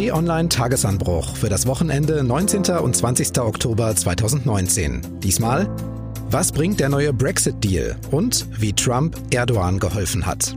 [0.00, 2.78] T-Online Tagesanbruch für das Wochenende 19.
[2.78, 3.38] und 20.
[3.38, 5.20] Oktober 2019.
[5.20, 5.68] Diesmal,
[6.30, 10.56] was bringt der neue Brexit-Deal und wie Trump Erdogan geholfen hat.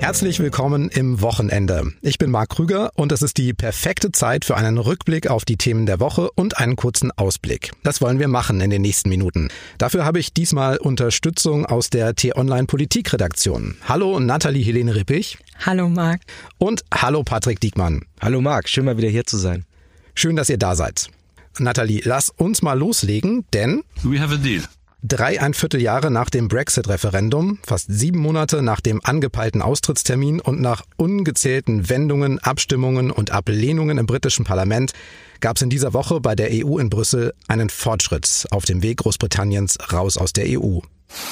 [0.00, 1.92] Herzlich willkommen im Wochenende.
[2.00, 5.58] Ich bin Marc Krüger und es ist die perfekte Zeit für einen Rückblick auf die
[5.58, 7.72] Themen der Woche und einen kurzen Ausblick.
[7.82, 9.50] Das wollen wir machen in den nächsten Minuten.
[9.76, 13.76] Dafür habe ich diesmal Unterstützung aus der T-Online Politikredaktion.
[13.86, 15.36] Hallo Nathalie Helene Rippich.
[15.66, 16.22] Hallo Marc.
[16.56, 18.06] Und hallo Patrick Diekmann.
[18.22, 19.66] Hallo Marc, schön mal wieder hier zu sein.
[20.14, 21.10] Schön, dass ihr da seid.
[21.58, 24.62] Nathalie, lass uns mal loslegen, denn We have a deal.
[25.02, 31.88] Dreieinviertel Jahre nach dem Brexit-Referendum, fast sieben Monate nach dem angepeilten Austrittstermin und nach ungezählten
[31.88, 34.92] Wendungen, Abstimmungen und Ablehnungen im britischen Parlament
[35.40, 38.98] gab es in dieser Woche bei der EU in Brüssel einen Fortschritt auf dem Weg
[38.98, 40.80] Großbritanniens raus aus der EU.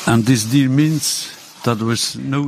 [0.06, 1.28] And this deal means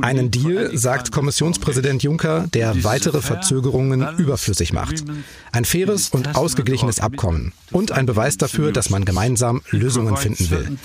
[0.01, 5.03] einen Deal, sagt Kommissionspräsident Juncker, der weitere Verzögerungen überflüssig macht.
[5.51, 10.77] Ein faires und ausgeglichenes Abkommen und ein Beweis dafür, dass man gemeinsam Lösungen finden will.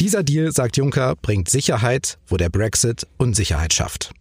[0.00, 4.12] Dieser Deal, sagt Juncker, bringt Sicherheit, wo der Brexit Unsicherheit schafft.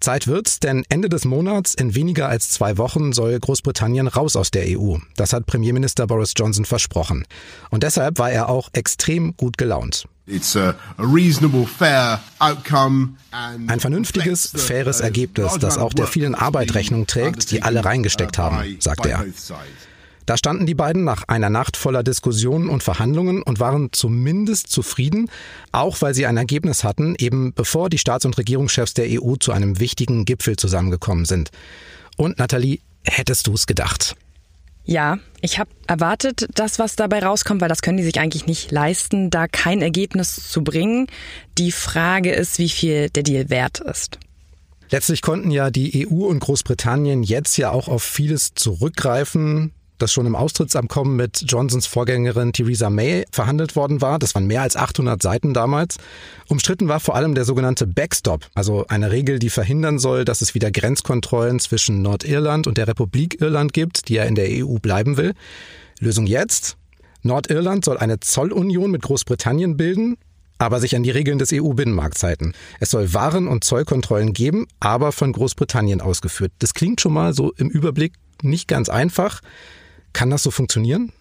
[0.00, 4.50] Zeit wird's, denn Ende des Monats, in weniger als zwei Wochen, soll Großbritannien raus aus
[4.50, 4.96] der EU.
[5.16, 7.26] Das hat Premierminister Boris Johnson versprochen.
[7.70, 10.08] Und deshalb war er auch extrem gut gelaunt.
[13.66, 18.76] Ein vernünftiges, faires Ergebnis, das auch der vielen Arbeit Rechnung trägt, die alle reingesteckt haben,
[18.80, 19.24] sagte er.
[20.26, 25.28] Da standen die beiden nach einer Nacht voller Diskussionen und Verhandlungen und waren zumindest zufrieden,
[25.72, 29.50] auch weil sie ein Ergebnis hatten, eben bevor die Staats- und Regierungschefs der EU zu
[29.50, 31.50] einem wichtigen Gipfel zusammengekommen sind.
[32.16, 34.14] Und Nathalie, hättest du es gedacht?
[34.90, 38.72] Ja, ich habe erwartet, dass was dabei rauskommt, weil das können die sich eigentlich nicht
[38.72, 41.06] leisten, da kein Ergebnis zu bringen.
[41.58, 44.18] Die Frage ist, wie viel der Deal wert ist.
[44.90, 49.70] Letztlich konnten ja die EU und Großbritannien jetzt ja auch auf vieles zurückgreifen,
[50.02, 54.18] das schon im Austrittsabkommen mit Johnsons Vorgängerin Theresa May verhandelt worden war.
[54.18, 55.98] Das waren mehr als 800 Seiten damals.
[56.48, 60.54] Umstritten war vor allem der sogenannte Backstop, also eine Regel, die verhindern soll, dass es
[60.54, 65.16] wieder Grenzkontrollen zwischen Nordirland und der Republik Irland gibt, die ja in der EU bleiben
[65.16, 65.34] will.
[66.00, 66.76] Lösung jetzt?
[67.22, 70.16] Nordirland soll eine Zollunion mit Großbritannien bilden,
[70.58, 72.52] aber sich an die Regeln des EU-Binnenmarkts halten.
[72.80, 76.52] Es soll Waren- und Zollkontrollen geben, aber von Großbritannien ausgeführt.
[76.58, 79.40] Das klingt schon mal so im Überblick nicht ganz einfach.
[80.12, 81.12] Kann das so funktionieren?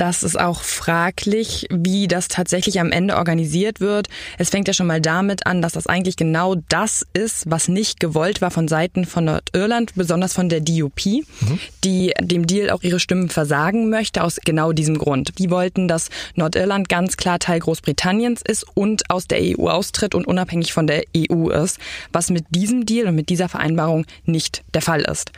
[0.00, 4.08] Das ist auch fraglich, wie das tatsächlich am Ende organisiert wird.
[4.38, 8.00] Es fängt ja schon mal damit an, dass das eigentlich genau das ist, was nicht
[8.00, 11.58] gewollt war von Seiten von Nordirland, besonders von der DUP, mhm.
[11.84, 15.38] die dem Deal auch ihre Stimmen versagen möchte, aus genau diesem Grund.
[15.38, 20.26] Die wollten, dass Nordirland ganz klar Teil Großbritanniens ist und aus der EU austritt und
[20.26, 21.78] unabhängig von der EU ist,
[22.10, 25.30] was mit diesem Deal und mit dieser Vereinbarung nicht der Fall ist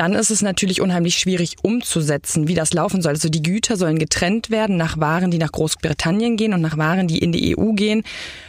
[0.00, 3.12] dann ist es natürlich unheimlich schwierig umzusetzen, wie das laufen soll.
[3.12, 7.06] Also die Güter sollen getrennt werden nach Waren, die nach Großbritannien gehen und nach Waren,
[7.06, 8.02] die in die EU gehen.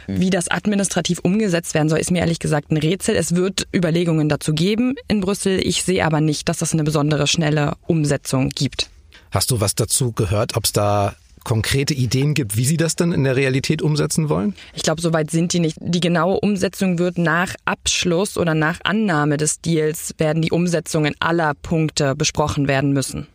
[0.06, 3.16] Wie das administrativ umgesetzt werden soll, ist mir ehrlich gesagt ein Rätsel.
[3.16, 5.60] Es wird Überlegungen dazu geben in Brüssel.
[5.62, 8.88] Ich sehe aber nicht, dass das eine besondere schnelle Umsetzung gibt.
[9.30, 13.12] Hast du was dazu gehört, ob es da konkrete Ideen gibt, wie Sie das dann
[13.12, 14.54] in der Realität umsetzen wollen?
[14.74, 15.76] Ich glaube, soweit sind die nicht.
[15.80, 21.54] Die genaue Umsetzung wird nach Abschluss oder nach Annahme des Deals werden die Umsetzungen aller
[21.54, 23.26] Punkte besprochen werden müssen.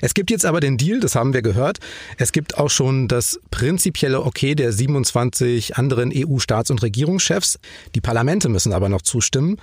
[0.00, 1.78] Es gibt jetzt aber den Deal, das haben wir gehört.
[2.18, 7.58] Es gibt auch schon das prinzipielle Okay der 27 anderen EU-Staats- und Regierungschefs.
[7.94, 9.58] Die Parlamente müssen aber noch zustimmen.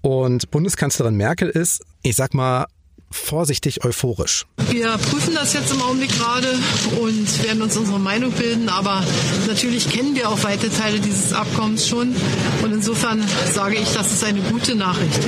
[0.00, 2.66] Und Bundeskanzlerin Merkel ist, ich sag mal,
[3.10, 4.46] vorsichtig euphorisch.
[4.70, 6.48] Wir prüfen das jetzt im Augenblick gerade
[7.00, 8.68] und werden uns unsere Meinung bilden.
[8.68, 9.04] Aber
[9.46, 12.14] natürlich kennen wir auch weite Teile dieses Abkommens schon.
[12.62, 15.20] Und insofern sage ich, das ist eine gute Nachricht.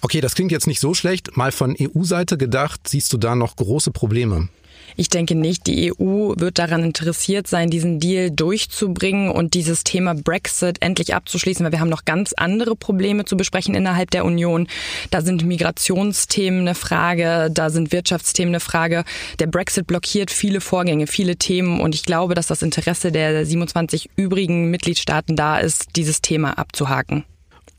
[0.00, 1.36] Okay, das klingt jetzt nicht so schlecht.
[1.36, 4.48] Mal von EU-Seite gedacht, siehst du da noch große Probleme?
[4.96, 10.14] Ich denke nicht, die EU wird daran interessiert sein, diesen Deal durchzubringen und dieses Thema
[10.14, 14.68] Brexit endlich abzuschließen, weil wir haben noch ganz andere Probleme zu besprechen innerhalb der Union.
[15.10, 19.04] Da sind Migrationsthemen eine Frage, da sind Wirtschaftsthemen eine Frage.
[19.40, 24.10] Der Brexit blockiert viele Vorgänge, viele Themen und ich glaube, dass das Interesse der 27
[24.14, 27.24] übrigen Mitgliedstaaten da ist, dieses Thema abzuhaken.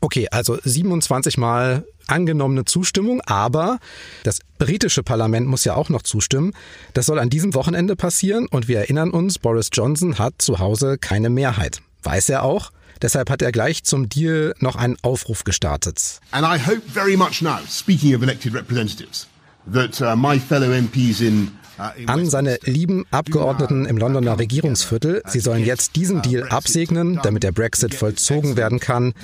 [0.06, 3.80] Okay, also 27 Mal angenommene Zustimmung, aber
[4.22, 6.52] das britische Parlament muss ja auch noch zustimmen.
[6.94, 10.96] Das soll an diesem Wochenende passieren und wir erinnern uns, Boris Johnson hat zu Hause
[10.96, 11.82] keine Mehrheit.
[12.04, 12.70] Weiß er auch.
[13.02, 16.20] Deshalb hat er gleich zum Deal noch einen Aufruf gestartet.
[16.30, 19.26] And I hope very much now, speaking of elected representatives,
[19.72, 25.64] that uh, my fellow MPs in an seine lieben Abgeordneten im Londoner Regierungsviertel, sie sollen
[25.64, 29.14] jetzt diesen Deal absegnen, damit der Brexit vollzogen werden kann,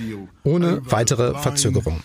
[0.43, 2.02] ohne weitere Verzögerung.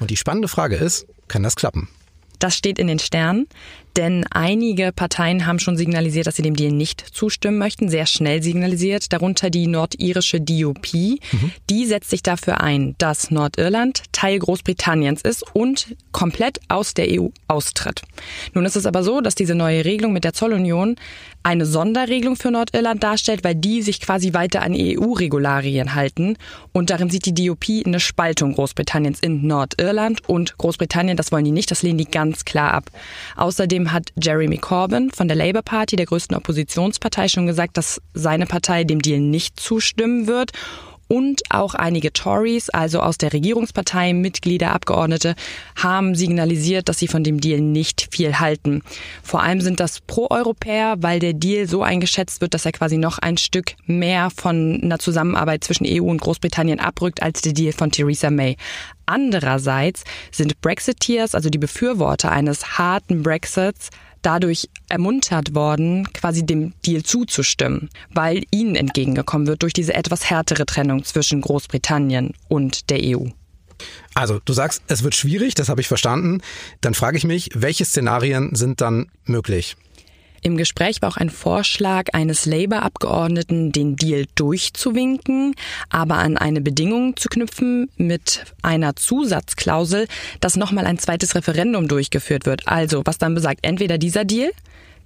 [0.00, 1.88] Und die spannende Frage ist, kann das klappen?
[2.38, 3.46] Das steht in den Sternen,
[3.96, 8.42] denn einige Parteien haben schon signalisiert, dass sie dem Deal nicht zustimmen möchten, sehr schnell
[8.42, 10.92] signalisiert, darunter die nordirische DUP.
[10.94, 11.52] Mhm.
[11.70, 17.28] Die setzt sich dafür ein, dass Nordirland Teil Großbritanniens ist und komplett aus der EU
[17.48, 18.02] austritt.
[18.52, 20.96] Nun ist es aber so, dass diese neue Regelung mit der Zollunion
[21.44, 26.36] eine Sonderregelung für Nordirland darstellt, weil die sich quasi weiter an EU-Regularien halten.
[26.72, 31.18] Und darin sieht die DUP eine Spaltung Großbritanniens in Nordirland und Großbritannien.
[31.18, 32.90] Das wollen die nicht, das lehnen die ganz klar ab.
[33.36, 38.46] Außerdem hat Jeremy Corbyn von der Labour Party, der größten Oppositionspartei, schon gesagt, dass seine
[38.46, 40.52] Partei dem Deal nicht zustimmen wird
[41.08, 45.34] und auch einige Tories, also aus der Regierungspartei, Mitglieder, Abgeordnete,
[45.76, 48.82] haben signalisiert, dass sie von dem Deal nicht viel halten.
[49.22, 53.18] Vor allem sind das Pro-Europäer, weil der Deal so eingeschätzt wird, dass er quasi noch
[53.18, 57.90] ein Stück mehr von einer Zusammenarbeit zwischen EU und Großbritannien abrückt als der Deal von
[57.90, 58.56] Theresa May.
[59.06, 63.90] Andererseits sind Brexiteers, also die Befürworter eines harten Brexits,
[64.22, 70.66] dadurch ermuntert worden, quasi dem Deal zuzustimmen, weil ihnen entgegengekommen wird durch diese etwas härtere
[70.66, 73.26] Trennung zwischen Großbritannien und der EU.
[74.14, 76.40] Also, du sagst, es wird schwierig, das habe ich verstanden.
[76.80, 79.76] Dann frage ich mich, welche Szenarien sind dann möglich?
[80.46, 85.54] Im Gespräch war auch ein Vorschlag eines Labour-Abgeordneten, den Deal durchzuwinken,
[85.88, 90.06] aber an eine Bedingung zu knüpfen mit einer Zusatzklausel,
[90.40, 92.68] dass nochmal ein zweites Referendum durchgeführt wird.
[92.68, 94.50] Also, was dann besagt, entweder dieser Deal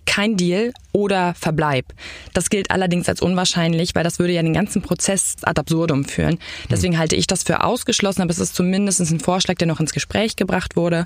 [0.09, 1.93] kein Deal oder Verbleib.
[2.33, 6.39] Das gilt allerdings als unwahrscheinlich, weil das würde ja den ganzen Prozess ad absurdum führen.
[6.71, 6.99] Deswegen hm.
[6.99, 10.35] halte ich das für ausgeschlossen, aber es ist zumindest ein Vorschlag, der noch ins Gespräch
[10.35, 11.05] gebracht wurde.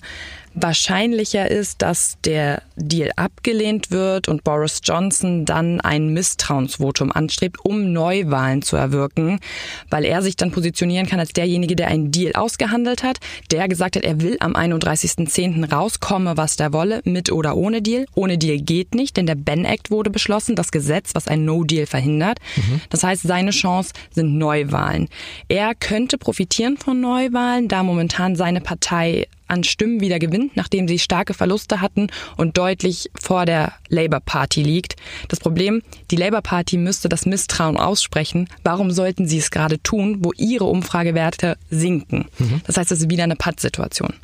[0.55, 7.93] Wahrscheinlicher ist, dass der Deal abgelehnt wird und Boris Johnson dann ein Misstrauensvotum anstrebt, um
[7.93, 9.41] Neuwahlen zu erwirken,
[9.89, 13.19] weil er sich dann positionieren kann als derjenige, der einen Deal ausgehandelt hat,
[13.51, 15.73] der gesagt hat, er will am 31.10.
[15.73, 18.05] rauskommen, was der wolle, mit oder ohne Deal.
[18.15, 21.87] Ohne Deal geht nicht, denn der Ben Act wurde beschlossen, das Gesetz, was ein No-Deal
[21.87, 22.39] verhindert.
[22.57, 22.81] Mhm.
[22.91, 25.09] Das heißt, seine Chance sind Neuwahlen.
[25.49, 30.99] Er könnte profitieren von Neuwahlen, da momentan seine Partei an Stimmen wieder gewinnt, nachdem sie
[30.99, 34.97] starke Verluste hatten und deutlich vor der Labour Party liegt.
[35.29, 38.49] Das Problem, die Labour Party müsste das Misstrauen aussprechen.
[38.65, 42.27] Warum sollten sie es gerade tun, wo ihre Umfragewerte sinken?
[42.39, 42.63] Mhm.
[42.67, 44.15] Das heißt, es ist wieder eine Pattsituation.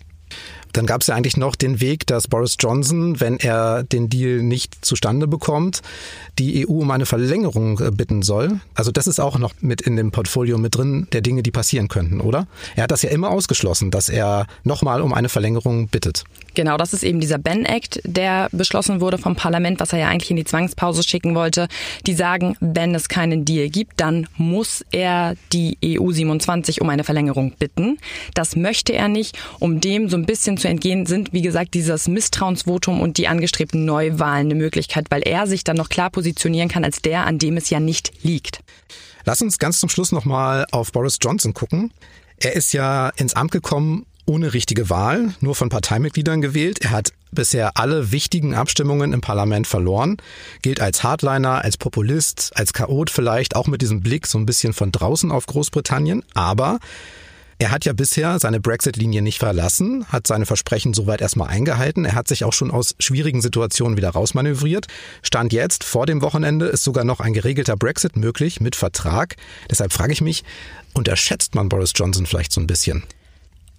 [0.72, 4.42] Dann gab es ja eigentlich noch den Weg, dass Boris Johnson, wenn er den Deal
[4.42, 5.82] nicht zustande bekommt,
[6.38, 8.60] die EU um eine Verlängerung äh, bitten soll.
[8.74, 11.88] Also das ist auch noch mit in dem Portfolio mit drin der Dinge, die passieren
[11.88, 12.46] könnten, oder?
[12.76, 16.24] Er hat das ja immer ausgeschlossen, dass er nochmal um eine Verlängerung bittet.
[16.54, 20.08] Genau, das ist eben dieser Ben Act, der beschlossen wurde vom Parlament, was er ja
[20.08, 21.68] eigentlich in die Zwangspause schicken wollte.
[22.06, 27.04] Die sagen, wenn es keinen Deal gibt, dann muss er die EU 27 um eine
[27.04, 27.98] Verlängerung bitten.
[28.34, 29.38] Das möchte er nicht.
[29.60, 33.84] Um dem so ein bisschen zu entgehen, sind, wie gesagt, dieses Misstrauensvotum und die angestrebten
[33.84, 37.56] Neuwahlen eine Möglichkeit, weil er sich dann noch klar positionieren kann als der, an dem
[37.56, 38.60] es ja nicht liegt.
[39.24, 41.92] Lass uns ganz zum Schluss nochmal auf Boris Johnson gucken.
[42.38, 46.80] Er ist ja ins Amt gekommen ohne richtige Wahl, nur von Parteimitgliedern gewählt.
[46.82, 50.18] Er hat bisher alle wichtigen Abstimmungen im Parlament verloren,
[50.62, 54.72] gilt als Hardliner, als Populist, als Chaot vielleicht, auch mit diesem Blick so ein bisschen
[54.72, 56.22] von draußen auf Großbritannien.
[56.34, 56.78] Aber
[57.60, 62.04] er hat ja bisher seine Brexit-Linie nicht verlassen, hat seine Versprechen soweit erstmal eingehalten.
[62.04, 64.86] Er hat sich auch schon aus schwierigen Situationen wieder rausmanövriert.
[65.22, 69.34] Stand jetzt, vor dem Wochenende, ist sogar noch ein geregelter Brexit möglich mit Vertrag.
[69.68, 70.44] Deshalb frage ich mich,
[70.94, 73.02] unterschätzt man Boris Johnson vielleicht so ein bisschen?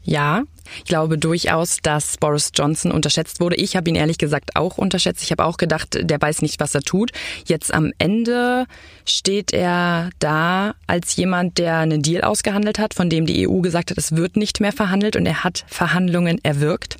[0.10, 0.42] Ja,
[0.80, 3.58] ich glaube durchaus, dass Boris Johnson unterschätzt wurde.
[3.58, 5.22] Ich habe ihn ehrlich gesagt auch unterschätzt.
[5.22, 7.12] Ich habe auch gedacht, der weiß nicht, was er tut.
[7.46, 8.66] Jetzt am Ende
[9.06, 13.92] steht er da als jemand, der einen Deal ausgehandelt hat, von dem die EU gesagt
[13.92, 16.98] hat, es wird nicht mehr verhandelt und er hat Verhandlungen erwirkt.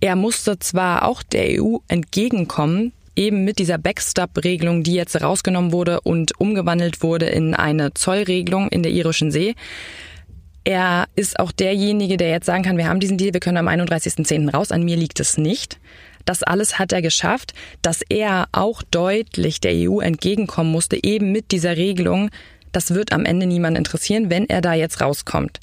[0.00, 6.02] Er musste zwar auch der EU entgegenkommen, eben mit dieser Backstop-Regelung, die jetzt rausgenommen wurde
[6.02, 9.54] und umgewandelt wurde in eine Zollregelung in der irischen See.
[10.64, 13.68] Er ist auch derjenige, der jetzt sagen kann, wir haben diesen Deal, wir können am
[13.68, 14.50] 31.10.
[14.50, 15.78] raus, an mir liegt es nicht.
[16.24, 17.52] Das alles hat er geschafft,
[17.82, 22.30] dass er auch deutlich der EU entgegenkommen musste, eben mit dieser Regelung.
[22.72, 25.60] Das wird am Ende niemand interessieren, wenn er da jetzt rauskommt.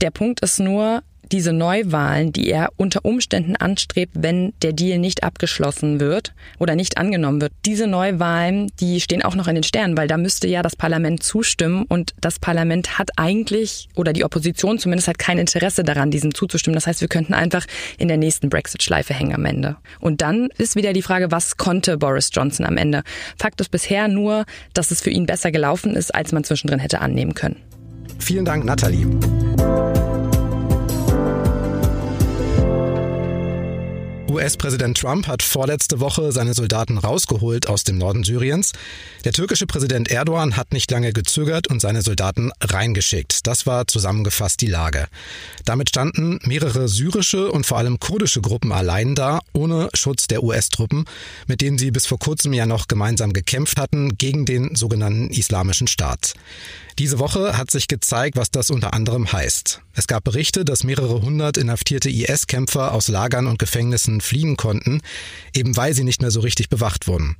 [0.00, 5.22] Der Punkt ist nur, diese Neuwahlen, die er unter Umständen anstrebt, wenn der Deal nicht
[5.22, 9.96] abgeschlossen wird oder nicht angenommen wird, diese Neuwahlen, die stehen auch noch in den Sternen,
[9.96, 14.78] weil da müsste ja das Parlament zustimmen und das Parlament hat eigentlich oder die Opposition
[14.78, 16.74] zumindest hat kein Interesse daran, diesem zuzustimmen.
[16.74, 17.66] Das heißt, wir könnten einfach
[17.98, 19.76] in der nächsten Brexit-Schleife hängen am Ende.
[20.00, 23.02] Und dann ist wieder die Frage, was konnte Boris Johnson am Ende?
[23.38, 24.44] Fakt ist bisher nur,
[24.74, 27.56] dass es für ihn besser gelaufen ist, als man zwischendrin hätte annehmen können.
[28.18, 29.06] Vielen Dank, Nathalie.
[34.30, 38.70] US-Präsident Trump hat vorletzte Woche seine Soldaten rausgeholt aus dem Norden Syriens.
[39.24, 43.48] Der türkische Präsident Erdogan hat nicht lange gezögert und seine Soldaten reingeschickt.
[43.48, 45.08] Das war zusammengefasst die Lage.
[45.64, 51.06] Damit standen mehrere syrische und vor allem kurdische Gruppen allein da, ohne Schutz der US-Truppen,
[51.48, 55.88] mit denen sie bis vor kurzem ja noch gemeinsam gekämpft hatten gegen den sogenannten Islamischen
[55.88, 56.34] Staat.
[57.00, 59.80] Diese Woche hat sich gezeigt, was das unter anderem heißt.
[59.94, 65.00] Es gab Berichte, dass mehrere hundert inhaftierte IS-Kämpfer aus Lagern und Gefängnissen fliehen konnten,
[65.54, 67.36] eben weil sie nicht mehr so richtig bewacht wurden.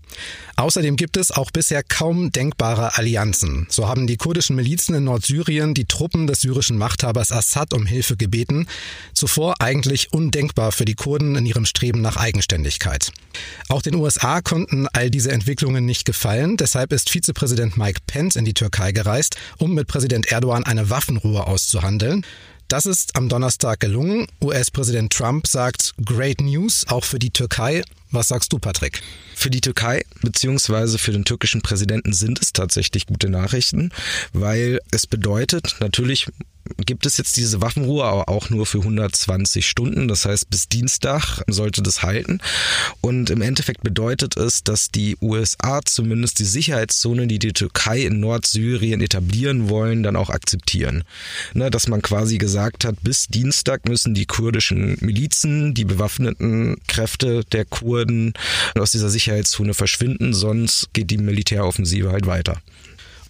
[0.56, 3.66] Außerdem gibt es auch bisher kaum denkbare Allianzen.
[3.68, 8.16] So haben die kurdischen Milizen in Nordsyrien die Truppen des syrischen Machthabers Assad um Hilfe
[8.16, 8.66] gebeten,
[9.12, 13.12] zuvor eigentlich undenkbar für die Kurden in ihrem Streben nach Eigenständigkeit.
[13.68, 18.44] Auch den USA konnten all diese Entwicklungen nicht gefallen, deshalb ist Vizepräsident Mike Pence in
[18.44, 22.24] die Türkei gereist, um mit Präsident Erdogan eine Waffenruhe auszuhandeln.
[22.68, 24.26] Das ist am Donnerstag gelungen.
[24.40, 27.82] US-Präsident Trump sagt Great News, auch für die Türkei.
[28.10, 29.02] Was sagst du, Patrick?
[29.36, 33.90] Für die Türkei beziehungsweise für den türkischen Präsidenten sind es tatsächlich gute Nachrichten,
[34.32, 36.26] weil es bedeutet, natürlich
[36.76, 40.08] gibt es jetzt diese Waffenruhe, aber auch nur für 120 Stunden.
[40.08, 42.38] Das heißt, bis Dienstag sollte das halten.
[43.00, 48.20] Und im Endeffekt bedeutet es, dass die USA zumindest die Sicherheitszone, die die Türkei in
[48.20, 51.04] Nordsyrien etablieren wollen, dann auch akzeptieren.
[51.54, 57.44] Ne, dass man quasi gesagt hat, bis Dienstag müssen die kurdischen Milizen, die bewaffneten Kräfte
[57.44, 57.99] der Kurden
[58.78, 62.60] aus dieser Sicherheitszone verschwinden, sonst geht die Militäroffensive halt weiter.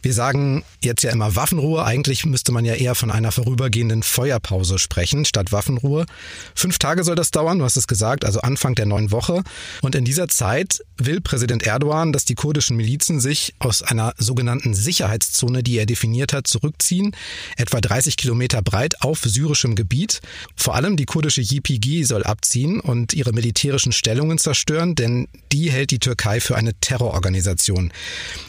[0.03, 1.85] Wir sagen jetzt ja immer Waffenruhe.
[1.85, 6.07] Eigentlich müsste man ja eher von einer vorübergehenden Feuerpause sprechen, statt Waffenruhe.
[6.55, 9.43] Fünf Tage soll das dauern, du hast es gesagt, also Anfang der neuen Woche.
[9.83, 14.73] Und in dieser Zeit will Präsident Erdogan, dass die kurdischen Milizen sich aus einer sogenannten
[14.73, 17.15] Sicherheitszone, die er definiert hat, zurückziehen,
[17.57, 20.21] etwa 30 Kilometer breit auf syrischem Gebiet.
[20.57, 25.91] Vor allem die kurdische YPG soll abziehen und ihre militärischen Stellungen zerstören, denn die hält
[25.91, 27.93] die Türkei für eine Terrororganisation.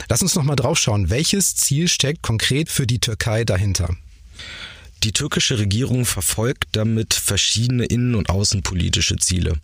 [0.07, 3.89] Lass uns noch mal draufschauen, welches welches Ziel steckt konkret für die Türkei dahinter?
[5.01, 9.55] Die türkische Regierung verfolgt damit verschiedene innen- und außenpolitische Ziele.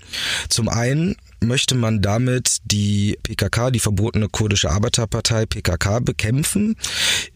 [0.50, 6.76] Zum einen möchte man damit die PKK, die verbotene kurdische Arbeiterpartei PKK, bekämpfen,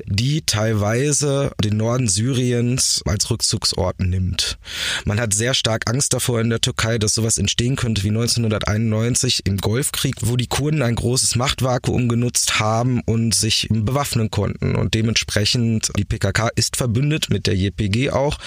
[0.06, 4.58] die teilweise den Norden Syriens als Rückzugsort nimmt.
[5.06, 9.46] Man hat sehr stark Angst davor in der Türkei, dass sowas entstehen könnte wie 1991
[9.46, 14.76] im Golfkrieg, wo die Kurden ein großes Machtvakuum genutzt haben und sich bewaffnen konnten.
[14.76, 18.38] Und dementsprechend, die PKK ist verbündet mit der JPG auch.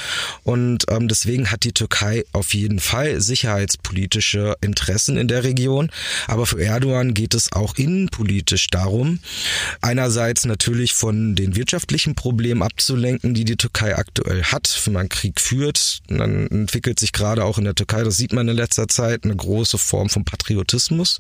[0.43, 5.91] Und ähm, deswegen hat die Türkei auf jeden Fall sicherheitspolitische Interessen in der Region.
[6.27, 9.21] Aber für Erdogan geht es auch innenpolitisch darum,
[9.81, 15.41] einerseits natürlich von den wirtschaftlichen Problemen abzulenken, die die Türkei aktuell hat, wenn man Krieg
[15.41, 16.01] führt.
[16.09, 19.37] Dann entwickelt sich gerade auch in der Türkei, das sieht man in letzter Zeit, eine
[19.37, 21.19] große Form von Patriotismus.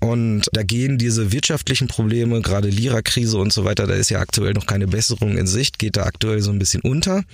[0.00, 4.52] Und da gehen diese wirtschaftlichen Probleme, gerade Lira-Krise und so weiter, da ist ja aktuell
[4.52, 7.24] noch keine Besserung in Sicht, geht da aktuell so ein bisschen unter.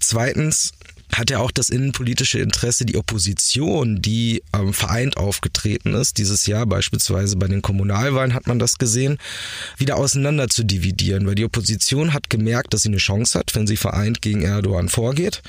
[0.00, 0.72] Zweitens
[1.12, 6.66] hat er auch das innenpolitische Interesse, die Opposition, die ähm, vereint aufgetreten ist, dieses Jahr
[6.66, 9.18] beispielsweise bei den Kommunalwahlen hat man das gesehen,
[9.76, 13.66] wieder auseinander zu dividieren, weil die Opposition hat gemerkt, dass sie eine Chance hat, wenn
[13.66, 15.42] sie vereint gegen Erdogan vorgeht.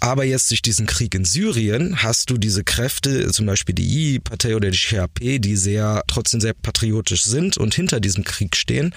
[0.00, 4.56] Aber jetzt durch diesen Krieg in Syrien hast du diese Kräfte, zum Beispiel die I-Partei
[4.56, 8.94] oder die CHP, die sehr, trotzdem sehr patriotisch sind und hinter diesem Krieg stehen.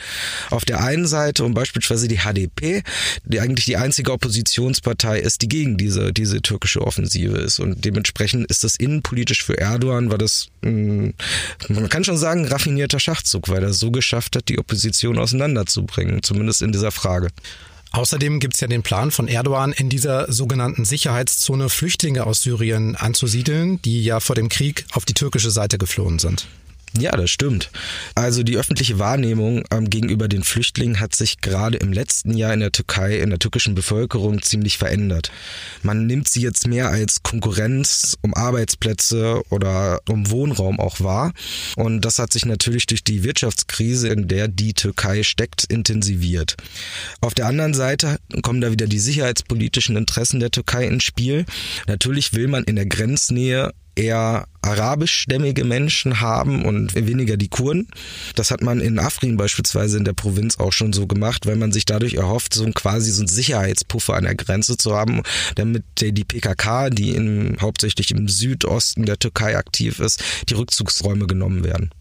[0.50, 2.84] Auf der einen Seite und beispielsweise die HDP,
[3.26, 7.60] die eigentlich die einzige Oppositionspartei ist, die gegen diese diese, diese türkische Offensive ist.
[7.60, 11.10] Und dementsprechend ist das innenpolitisch für Erdogan, war das, mm,
[11.70, 16.62] man kann schon sagen, raffinierter Schachzug, weil er so geschafft hat, die Opposition auseinanderzubringen, zumindest
[16.62, 17.30] in dieser Frage.
[17.92, 22.96] Außerdem gibt es ja den Plan von Erdogan, in dieser sogenannten Sicherheitszone Flüchtlinge aus Syrien
[22.96, 26.48] anzusiedeln, die ja vor dem Krieg auf die türkische Seite geflohen sind.
[26.98, 27.72] Ja, das stimmt.
[28.14, 32.60] Also die öffentliche Wahrnehmung ähm, gegenüber den Flüchtlingen hat sich gerade im letzten Jahr in
[32.60, 35.32] der Türkei, in der türkischen Bevölkerung ziemlich verändert.
[35.82, 41.34] Man nimmt sie jetzt mehr als Konkurrenz um Arbeitsplätze oder um Wohnraum auch wahr.
[41.76, 46.58] Und das hat sich natürlich durch die Wirtschaftskrise, in der die Türkei steckt, intensiviert.
[47.22, 51.46] Auf der anderen Seite kommen da wieder die sicherheitspolitischen Interessen der Türkei ins Spiel.
[51.88, 57.88] Natürlich will man in der Grenznähe eher arabischstämmige Menschen haben und weniger die Kurden.
[58.36, 61.72] Das hat man in Afrin beispielsweise in der Provinz auch schon so gemacht, weil man
[61.72, 65.22] sich dadurch erhofft, so quasi so ein Sicherheitspuffer an der Grenze zu haben,
[65.56, 71.64] damit die PKK, die in, hauptsächlich im Südosten der Türkei aktiv ist, die Rückzugsräume genommen
[71.64, 71.92] werden.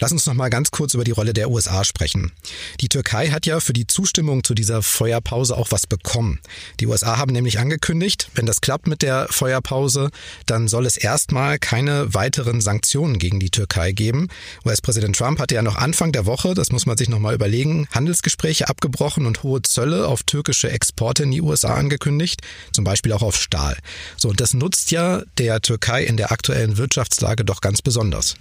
[0.00, 2.32] Lass uns noch mal ganz kurz über die Rolle der USA sprechen.
[2.80, 6.40] Die Türkei hat ja für die Zustimmung zu dieser Feuerpause auch was bekommen.
[6.80, 10.08] Die USA haben nämlich angekündigt, wenn das klappt mit der Feuerpause,
[10.46, 14.28] dann soll es erstmal keine weiteren Sanktionen gegen die Türkei geben.
[14.64, 17.86] US-Präsident Trump hatte ja noch Anfang der Woche, das muss man sich noch mal überlegen,
[17.92, 22.40] Handelsgespräche abgebrochen und hohe Zölle auf türkische Exporte in die USA angekündigt,
[22.72, 23.76] zum Beispiel auch auf Stahl.
[24.16, 28.36] So, und das nutzt ja der Türkei in der aktuellen Wirtschaftslage doch ganz besonders.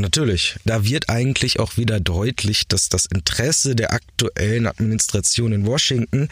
[0.00, 0.54] Natürlich.
[0.64, 6.28] Da wird eigentlich auch wieder deutlich, dass das Interesse der aktuellen Administration in Washington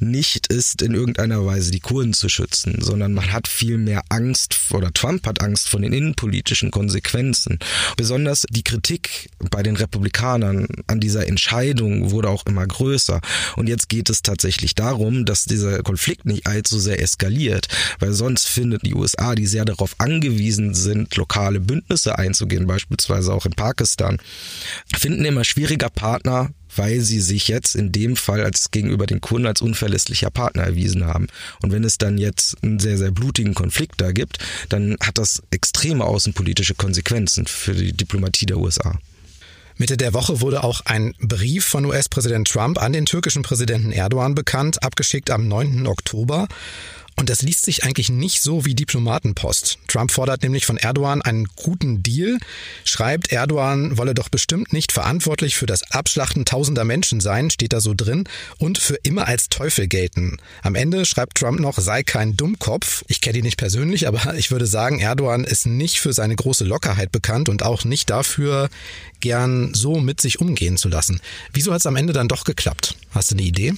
[0.00, 4.56] nicht ist, in irgendeiner Weise die Kurden zu schützen, sondern man hat viel mehr Angst
[4.70, 7.60] oder Trump hat Angst vor den innenpolitischen Konsequenzen.
[7.96, 13.20] Besonders die Kritik bei den Republikanern an dieser Entscheidung wurde auch immer größer.
[13.54, 17.68] Und jetzt geht es tatsächlich darum, dass dieser Konflikt nicht allzu sehr eskaliert,
[18.00, 23.32] weil sonst findet die USA, die sehr darauf angewiesen sind, lokale Bündnisse einzugehen, beispielsweise beispielsweise
[23.32, 24.18] auch in Pakistan,
[24.94, 29.46] finden immer schwieriger Partner, weil sie sich jetzt in dem Fall als gegenüber den Kurden
[29.46, 31.28] als unverlässlicher Partner erwiesen haben.
[31.62, 35.42] Und wenn es dann jetzt einen sehr, sehr blutigen Konflikt da gibt, dann hat das
[35.50, 38.98] extreme außenpolitische Konsequenzen für die Diplomatie der USA.
[39.76, 44.34] Mitte der Woche wurde auch ein Brief von US-Präsident Trump an den türkischen Präsidenten Erdogan
[44.34, 45.86] bekannt, abgeschickt am 9.
[45.88, 46.46] Oktober.
[47.16, 49.78] Und das liest sich eigentlich nicht so wie Diplomatenpost.
[49.88, 52.38] Trump fordert nämlich von Erdogan einen guten Deal,
[52.84, 57.80] schreibt, Erdogan wolle doch bestimmt nicht verantwortlich für das Abschlachten tausender Menschen sein, steht da
[57.80, 58.24] so drin,
[58.58, 60.38] und für immer als Teufel gelten.
[60.62, 63.04] Am Ende schreibt Trump noch, sei kein Dummkopf.
[63.08, 66.64] Ich kenne ihn nicht persönlich, aber ich würde sagen, Erdogan ist nicht für seine große
[66.64, 68.68] Lockerheit bekannt und auch nicht dafür,
[69.20, 71.20] gern so mit sich umgehen zu lassen.
[71.52, 72.96] Wieso hat es am Ende dann doch geklappt?
[73.12, 73.72] Hast du eine Idee?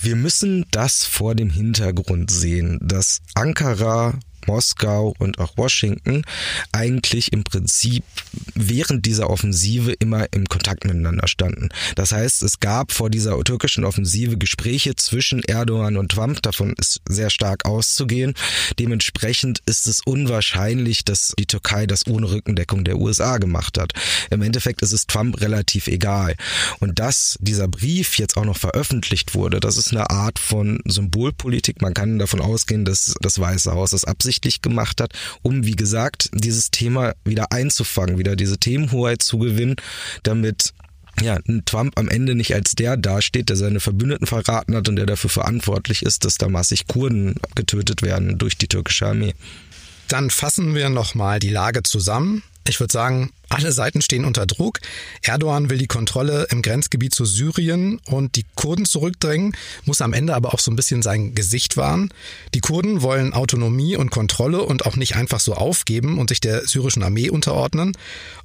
[0.00, 4.14] Wir müssen das vor dem Hintergrund sehen, dass Ankara
[4.46, 6.22] Moskau und auch Washington
[6.72, 8.04] eigentlich im Prinzip
[8.54, 11.68] während dieser Offensive immer im Kontakt miteinander standen.
[11.96, 17.00] Das heißt, es gab vor dieser türkischen Offensive Gespräche zwischen Erdogan und Trump, davon ist
[17.08, 18.34] sehr stark auszugehen.
[18.78, 23.92] Dementsprechend ist es unwahrscheinlich, dass die Türkei das ohne Rückendeckung der USA gemacht hat.
[24.30, 26.36] Im Endeffekt ist es Trump relativ egal.
[26.80, 31.82] Und dass dieser Brief jetzt auch noch veröffentlicht wurde, das ist eine Art von Symbolpolitik.
[31.82, 35.76] Man kann davon ausgehen, dass das Weiße Haus das absichtlich absichtlich gemacht hat, um, wie
[35.76, 39.76] gesagt, dieses Thema wieder einzufangen, wieder diese Themenhoheit zu gewinnen,
[40.24, 40.72] damit
[41.22, 45.06] ja, Trump am Ende nicht als der dasteht, der seine Verbündeten verraten hat und der
[45.06, 49.34] dafür verantwortlich ist, dass da massig Kurden getötet werden durch die türkische Armee.
[50.08, 52.42] Dann fassen wir nochmal die Lage zusammen.
[52.66, 54.80] Ich würde sagen, alle Seiten stehen unter Druck.
[55.20, 60.34] Erdogan will die Kontrolle im Grenzgebiet zu Syrien und die Kurden zurückdrängen, muss am Ende
[60.34, 62.08] aber auch so ein bisschen sein Gesicht wahren.
[62.54, 66.66] Die Kurden wollen Autonomie und Kontrolle und auch nicht einfach so aufgeben und sich der
[66.66, 67.92] syrischen Armee unterordnen.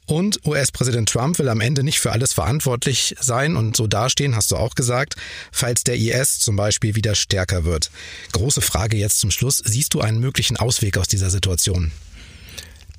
[0.05, 4.51] Und US-Präsident Trump will am Ende nicht für alles verantwortlich sein und so dastehen, hast
[4.51, 5.15] du auch gesagt,
[5.51, 7.89] falls der IS zum Beispiel wieder stärker wird.
[8.33, 9.61] Große Frage jetzt zum Schluss.
[9.63, 11.91] Siehst du einen möglichen Ausweg aus dieser Situation?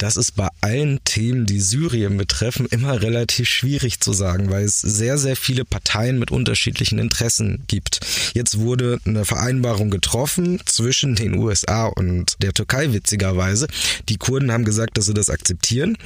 [0.01, 4.81] Das ist bei allen Themen, die Syrien betreffen, immer relativ schwierig zu sagen, weil es
[4.81, 8.01] sehr, sehr viele Parteien mit unterschiedlichen Interessen gibt.
[8.33, 13.67] Jetzt wurde eine Vereinbarung getroffen zwischen den USA und der Türkei, witzigerweise.
[14.09, 15.99] Die Kurden haben gesagt, dass sie das akzeptieren.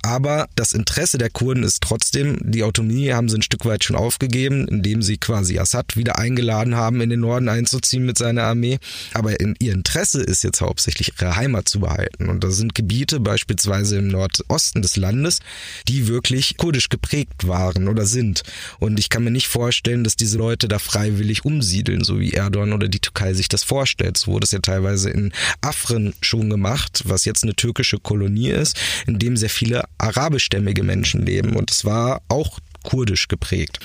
[0.00, 3.96] Aber das Interesse der Kurden ist trotzdem, die Autonomie haben sie ein Stück weit schon
[3.96, 8.78] aufgegeben, indem sie quasi Assad wieder eingeladen haben, in den Norden einzuziehen mit seiner Armee.
[9.12, 12.30] Aber in, ihr Interesse ist jetzt hauptsächlich ihre Heimat zu behalten.
[12.30, 15.40] Und da sind Gebiete, beispielsweise im Nordosten des Landes,
[15.88, 18.44] die wirklich kurdisch geprägt waren oder sind.
[18.78, 22.72] Und ich kann mir nicht vorstellen, dass diese Leute da freiwillig umsiedeln, so wie Erdogan
[22.72, 24.16] oder die Türkei sich das vorstellt.
[24.16, 28.78] So wurde es ja teilweise in Afrin schon gemacht, was jetzt eine türkische Kolonie ist,
[29.08, 31.56] in dem sehr viele arabischstämmige Menschen leben.
[31.56, 33.80] Und es war auch kurdisch geprägt.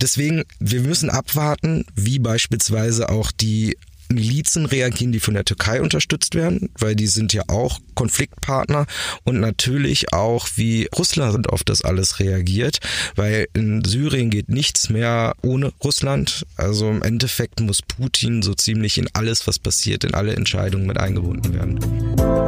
[0.00, 3.76] Deswegen, wir müssen abwarten, wie beispielsweise auch die
[4.14, 8.86] Milizen reagieren, die von der Türkei unterstützt werden, weil die sind ja auch Konfliktpartner
[9.24, 12.78] und natürlich auch, wie Russland auf das alles reagiert,
[13.16, 16.46] weil in Syrien geht nichts mehr ohne Russland.
[16.56, 20.98] Also im Endeffekt muss Putin so ziemlich in alles, was passiert, in alle Entscheidungen mit
[20.98, 22.41] eingebunden werden.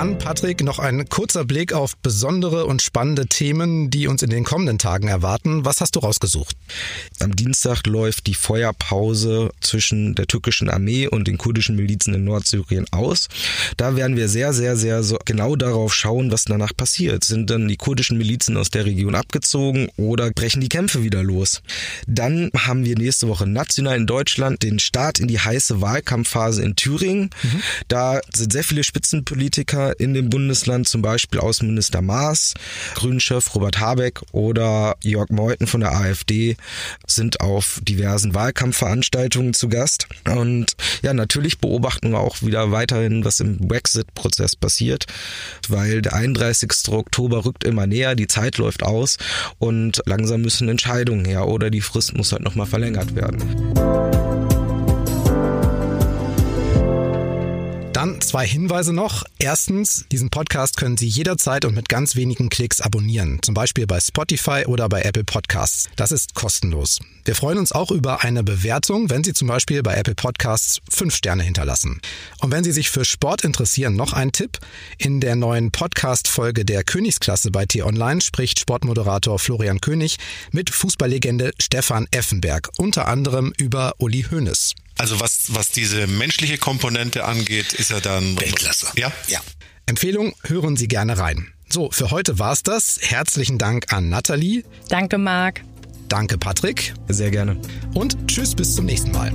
[0.00, 4.44] Dann, Patrick, noch ein kurzer Blick auf besondere und spannende Themen, die uns in den
[4.44, 5.66] kommenden Tagen erwarten.
[5.66, 6.56] Was hast du rausgesucht?
[7.18, 12.86] Am Dienstag läuft die Feuerpause zwischen der türkischen Armee und den kurdischen Milizen in Nordsyrien
[12.92, 13.28] aus.
[13.76, 17.22] Da werden wir sehr, sehr, sehr so genau darauf schauen, was danach passiert.
[17.22, 21.60] Sind dann die kurdischen Milizen aus der Region abgezogen oder brechen die Kämpfe wieder los?
[22.06, 26.74] Dann haben wir nächste Woche national in Deutschland den Start in die heiße Wahlkampfphase in
[26.74, 27.28] Thüringen.
[27.42, 27.62] Mhm.
[27.88, 32.54] Da sind sehr viele Spitzenpolitiker in dem Bundesland, zum Beispiel Außenminister Maas,
[32.94, 36.56] Grünchef Robert Habeck oder Jörg Meuthen von der AfD
[37.06, 40.06] sind auf diversen Wahlkampfveranstaltungen zu Gast.
[40.26, 45.06] Und ja, natürlich beobachten wir auch wieder weiterhin, was im Brexit-Prozess passiert,
[45.68, 46.70] weil der 31.
[46.88, 49.16] Oktober rückt immer näher, die Zeit läuft aus
[49.58, 54.19] und langsam müssen Entscheidungen her oder die Frist muss halt nochmal verlängert werden.
[58.00, 59.24] Dann zwei Hinweise noch.
[59.38, 64.00] Erstens, diesen Podcast können Sie jederzeit und mit ganz wenigen Klicks abonnieren, zum Beispiel bei
[64.00, 65.86] Spotify oder bei Apple Podcasts.
[65.96, 67.00] Das ist kostenlos.
[67.26, 71.14] Wir freuen uns auch über eine Bewertung, wenn Sie zum Beispiel bei Apple Podcasts fünf
[71.14, 72.00] Sterne hinterlassen.
[72.40, 74.56] Und wenn Sie sich für Sport interessieren, noch ein Tipp.
[74.96, 80.16] In der neuen Podcast-Folge der Königsklasse bei T-Online spricht Sportmoderator Florian König
[80.52, 84.74] mit Fußballlegende Stefan Effenberg, unter anderem über Uli Hoeneß.
[85.00, 88.88] Also was, was diese menschliche Komponente angeht, ist er dann Weltklasse.
[88.96, 89.10] Ja?
[89.28, 89.40] Ja.
[89.86, 91.54] Empfehlung, hören Sie gerne rein.
[91.70, 92.98] So, für heute war's das.
[93.00, 94.62] Herzlichen Dank an Nathalie.
[94.90, 95.62] Danke, Marc.
[96.10, 96.92] Danke, Patrick.
[97.08, 97.56] Sehr gerne.
[97.94, 99.32] Und tschüss bis zum nächsten Mal.